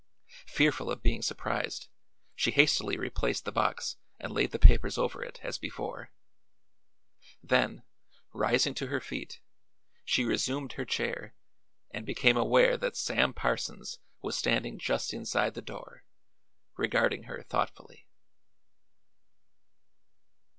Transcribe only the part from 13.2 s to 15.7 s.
Parsons was standing just inside the